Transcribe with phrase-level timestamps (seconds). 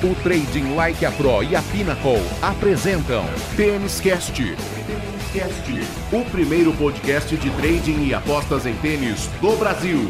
[0.00, 3.24] O Trading Like a Pro e a Pinnacle apresentam
[3.56, 4.40] Tênis Cast.
[6.12, 10.06] O primeiro podcast de trading e apostas em tênis do Brasil.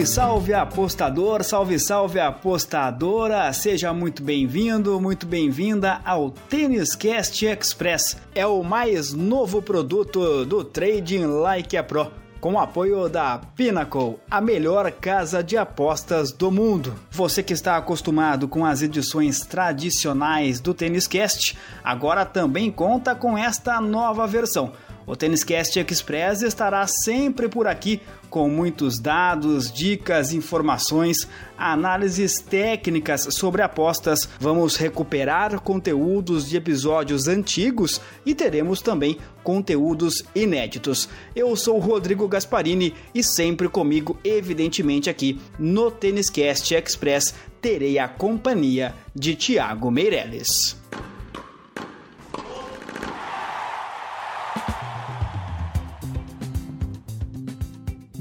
[0.00, 8.16] Salve, salve apostador, salve, salve apostadora, seja muito bem-vindo, muito bem-vinda ao Tênis Cast Express.
[8.34, 12.10] É o mais novo produto do Trading Like a Pro
[12.40, 16.94] com o apoio da Pinnacle, a melhor casa de apostas do mundo.
[17.10, 23.36] Você que está acostumado com as edições tradicionais do Tênis Cast, agora também conta com
[23.36, 24.72] esta nova versão.
[25.10, 28.00] O Tênis Cast Express estará sempre por aqui
[28.30, 31.26] com muitos dados, dicas, informações,
[31.58, 34.28] análises técnicas sobre apostas.
[34.38, 41.08] Vamos recuperar conteúdos de episódios antigos e teremos também conteúdos inéditos.
[41.34, 48.06] Eu sou Rodrigo Gasparini e sempre comigo, evidentemente aqui no Tênis Cast Express, terei a
[48.06, 50.79] companhia de Thiago Meirelles.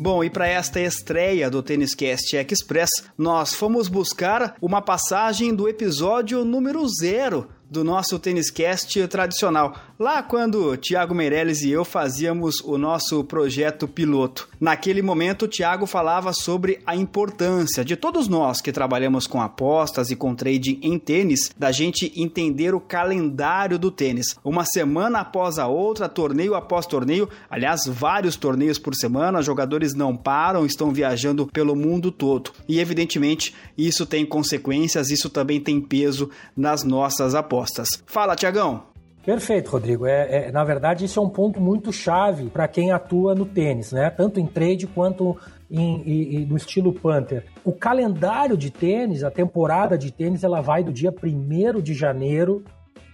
[0.02, 5.68] Bom, e para esta estreia do Tênis Cast Express, nós fomos buscar uma passagem do
[5.68, 12.60] episódio número zero do nosso Tênis Cast tradicional, lá quando Tiago Meirelles e eu fazíamos
[12.62, 14.50] o nosso projeto piloto.
[14.60, 20.10] Naquele momento, o Tiago falava sobre a importância de todos nós que trabalhamos com apostas
[20.10, 24.36] e com trading em tênis, da gente entender o calendário do tênis.
[24.44, 30.18] Uma semana após a outra, torneio após torneio, aliás, vários torneios por semana, jogadores não
[30.18, 32.52] param, estão viajando pelo mundo todo.
[32.68, 38.04] E evidentemente, isso tem consequências, isso também tem peso nas nossas apostas apostas.
[38.06, 38.84] Fala, Tiagão.
[39.26, 40.06] Perfeito, Rodrigo.
[40.06, 43.92] É, é, na verdade, isso é um ponto muito chave para quem atua no tênis,
[43.92, 44.10] né?
[44.10, 45.38] Tanto em trade quanto
[45.70, 47.46] em, em, no estilo Panther.
[47.64, 52.64] O calendário de tênis, a temporada de tênis, ela vai do dia 1 de janeiro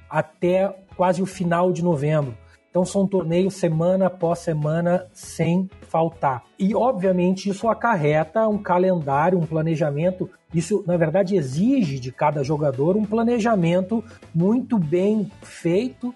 [0.10, 2.38] até quase o final de novembro.
[2.76, 6.44] Então são torneios semana após semana sem faltar.
[6.60, 10.30] E obviamente isso acarreta um calendário, um planejamento.
[10.54, 14.04] Isso na verdade exige de cada jogador um planejamento
[14.34, 16.14] muito bem feito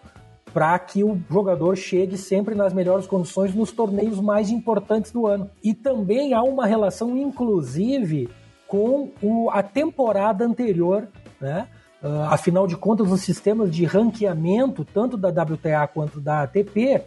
[0.54, 5.50] para que o jogador chegue sempre nas melhores condições nos torneios mais importantes do ano.
[5.64, 8.28] E também há uma relação, inclusive,
[8.68, 11.08] com o, a temporada anterior,
[11.40, 11.70] né?
[12.02, 17.04] Uh, afinal de contas, os sistemas de ranqueamento, tanto da WTA quanto da ATP,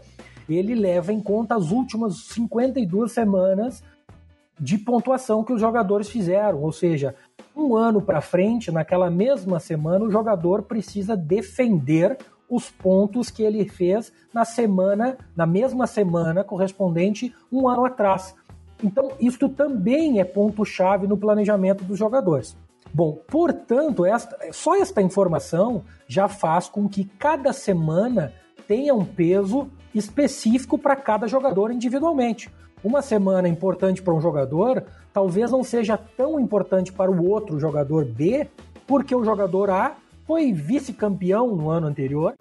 [0.48, 3.82] ele leva em conta as últimas 52 semanas
[4.60, 7.14] de pontuação que os jogadores fizeram, ou seja,
[7.56, 13.66] um ano para frente, naquela mesma semana, o jogador precisa defender os pontos que ele
[13.66, 18.34] fez na semana, na mesma semana correspondente um ano atrás.
[18.84, 22.56] Então, isto também é ponto-chave no planejamento dos jogadores.
[22.94, 28.32] Bom, portanto, esta, só esta informação já faz com que cada semana
[28.68, 32.50] tenha um peso específico para cada jogador individualmente.
[32.84, 38.04] Uma semana importante para um jogador talvez não seja tão importante para o outro jogador
[38.04, 38.48] B,
[38.86, 42.34] porque o jogador A foi vice-campeão no ano anterior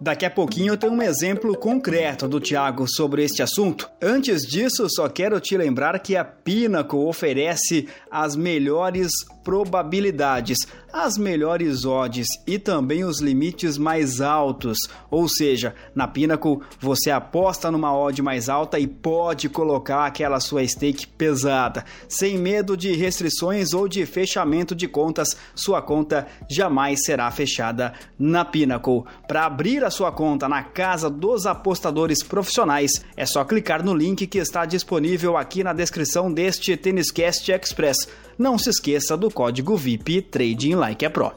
[0.00, 3.90] Daqui a pouquinho eu tenho um exemplo concreto do Thiago sobre este assunto.
[4.00, 9.10] Antes disso, só quero te lembrar que a Pinnacle oferece as melhores
[9.42, 10.58] probabilidades,
[10.92, 14.76] as melhores odds e também os limites mais altos.
[15.10, 20.68] Ou seja, na Pinnacle você aposta numa odd mais alta e pode colocar aquela sua
[20.68, 25.34] stake pesada, sem medo de restrições ou de fechamento de contas.
[25.54, 29.04] Sua conta jamais será fechada na Pinnacle.
[29.26, 34.28] Para abrir a sua conta na casa dos apostadores profissionais, é só clicar no link
[34.28, 38.08] que está disponível aqui na descrição deste Têniscast Express
[38.38, 41.32] não se esqueça do código VIP Trading Like a Pro.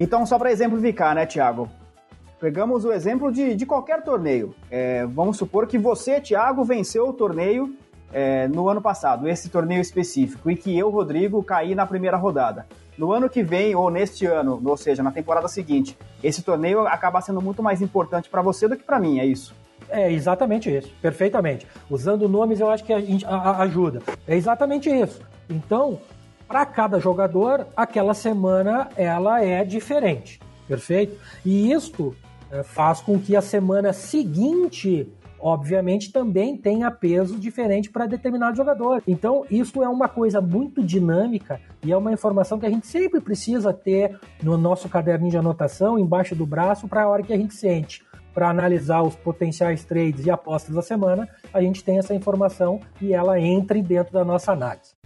[0.00, 1.70] Então, só para exemplificar, né, Thiago?
[2.40, 4.52] Pegamos o exemplo de, de qualquer torneio.
[4.68, 7.72] É, vamos supor que você, Thiago, venceu o torneio
[8.12, 12.66] é, no ano passado, esse torneio específico, e que eu, Rodrigo, caí na primeira rodada.
[12.96, 17.20] No ano que vem, ou neste ano, ou seja, na temporada seguinte, esse torneio acaba
[17.20, 19.54] sendo muito mais importante para você do que para mim, é isso?
[19.88, 21.66] É exatamente isso, perfeitamente.
[21.88, 24.02] Usando nomes eu acho que a ajuda.
[24.26, 25.22] É exatamente isso.
[25.48, 26.00] Então,
[26.46, 31.16] para cada jogador, aquela semana ela é diferente, perfeito?
[31.44, 32.16] E isto
[32.50, 35.08] é, faz com que a semana seguinte
[35.40, 39.02] obviamente, também tenha peso diferente para determinado jogador.
[39.06, 43.20] Então, isso é uma coisa muito dinâmica e é uma informação que a gente sempre
[43.20, 47.36] precisa ter no nosso caderninho de anotação, embaixo do braço, para a hora que a
[47.36, 48.02] gente sente
[48.34, 53.12] para analisar os potenciais trades e apostas da semana, a gente tem essa informação e
[53.12, 54.98] ela entre dentro da nossa análise.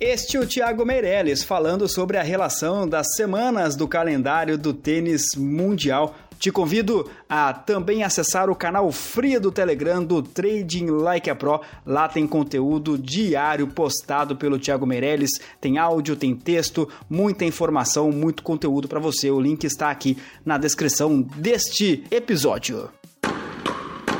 [0.00, 5.36] Este é o Thiago Meirelles falando sobre a relação das semanas do calendário do tênis
[5.36, 6.14] mundial.
[6.40, 11.60] Te convido a também acessar o canal Fria do Telegram do Trading Like a Pro.
[11.84, 15.32] Lá tem conteúdo diário postado pelo Thiago Meirelles.
[15.60, 19.30] Tem áudio, tem texto, muita informação, muito conteúdo para você.
[19.30, 22.88] O link está aqui na descrição deste episódio.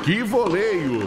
[0.03, 0.99] Que voleio!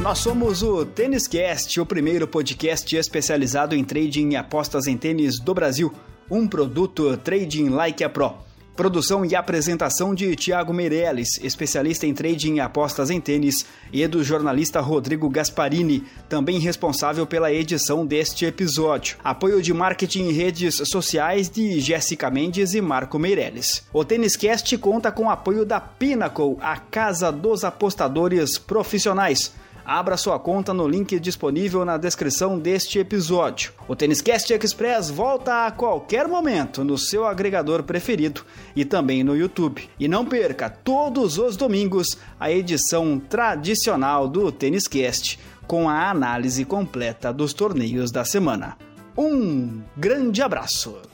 [0.00, 5.38] Nós somos o Tênis Cast, o primeiro podcast especializado em trading e apostas em tênis
[5.38, 5.94] do Brasil.
[6.34, 8.32] Um produto Trading Like a Pro.
[8.74, 14.24] Produção e apresentação de Tiago Meirelles, especialista em trading e apostas em tênis, e do
[14.24, 19.18] jornalista Rodrigo Gasparini, também responsável pela edição deste episódio.
[19.22, 23.84] Apoio de marketing e redes sociais de Jéssica Mendes e Marco Meirelles.
[23.92, 29.52] O Tênis Cast conta com o apoio da Pinnacle, a casa dos apostadores profissionais
[29.84, 33.72] Abra sua conta no link disponível na descrição deste episódio.
[33.88, 38.44] O Têniscast Express volta a qualquer momento no seu agregador preferido
[38.76, 39.90] e também no YouTube.
[39.98, 47.32] E não perca todos os domingos a edição tradicional do Têniscast com a análise completa
[47.32, 48.76] dos torneios da semana.
[49.16, 51.11] Um grande abraço!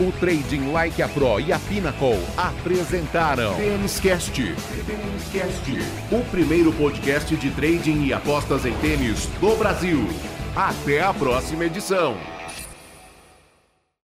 [0.00, 4.54] O Trading Like a Pro e a Pinnacle apresentaram Têniscast.
[6.10, 10.08] O primeiro podcast de trading e apostas em tênis do Brasil.
[10.56, 12.16] Até a próxima edição.